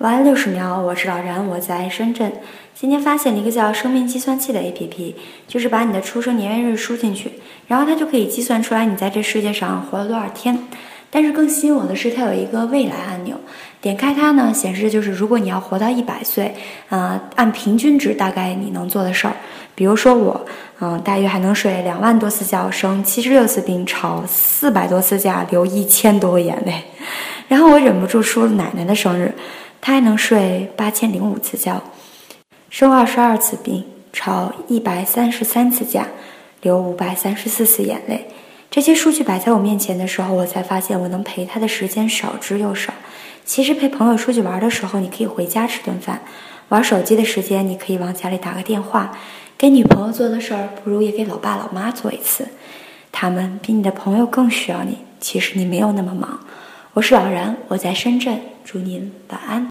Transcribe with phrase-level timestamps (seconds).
[0.00, 2.32] 晚安六十秒，我是老然，我在深圳。
[2.74, 5.14] 今天发现了一个叫生命计算器的 APP，
[5.46, 7.32] 就是把你的出生年月日输进去，
[7.66, 10.58] 然后它就可以计算出来你在这世界上活了多少天。
[11.10, 13.36] 但是更吸引我的是，它有一个未来按钮，
[13.82, 16.54] 点开它呢，显示就是如果你要活到一百岁，
[16.88, 19.34] 呃，按平均值大概你能做的事儿。
[19.74, 20.46] 比如说我，
[20.80, 26.84] 嗯，大约还能睡两万多次觉，生七十六次病，吵四百多次架，流一千多个眼泪。
[27.48, 29.34] 然后我忍不住说奶奶的生日。
[29.80, 31.82] 他还能睡八千零五次觉，
[32.68, 36.06] 生二十二次病，吵一百三十三次架，
[36.60, 38.28] 流五百三十四次眼泪。
[38.70, 42.92] 这些数据摆在我面前的时候，我才发现我能陪他的时间少之又少。
[43.44, 46.18] 其实陪朋友出去玩的时候，你可以回家吃顿饭；
[46.68, 49.10] 玩手机的时间，你可以往家里打个电话；
[49.58, 52.46] 给女朋友做的事儿，不如也给老爸老妈做一次。
[53.10, 54.98] 他们比你的朋友更需要你。
[55.18, 56.38] 其实你没有那么忙。
[56.92, 59.66] 我是老然，我在深圳，祝您晚安。